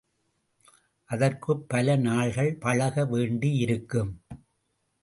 அதற்குப் 1.09 1.69
பல 1.69 1.95
நாள்கள் 1.95 2.55
பழக 2.55 3.05
வேண்டியிருக்கும். 3.05 4.11